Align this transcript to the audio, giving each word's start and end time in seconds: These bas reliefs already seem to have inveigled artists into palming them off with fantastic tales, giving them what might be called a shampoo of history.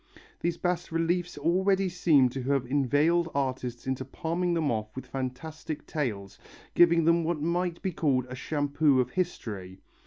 These 0.39 0.57
bas 0.57 0.91
reliefs 0.91 1.37
already 1.37 1.87
seem 1.87 2.29
to 2.29 2.41
have 2.41 2.65
inveigled 2.65 3.29
artists 3.35 3.85
into 3.85 4.03
palming 4.03 4.55
them 4.55 4.71
off 4.71 4.95
with 4.95 5.05
fantastic 5.05 5.85
tales, 5.85 6.39
giving 6.73 7.05
them 7.05 7.23
what 7.23 7.39
might 7.39 7.79
be 7.83 7.91
called 7.91 8.25
a 8.27 8.33
shampoo 8.33 8.99
of 8.99 9.11
history. 9.11 9.79